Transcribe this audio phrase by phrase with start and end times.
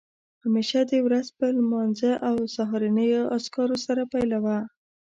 [0.43, 4.57] همېشه دې ورځ په لمانځه او سهارنیو اذکارو سره پیلوه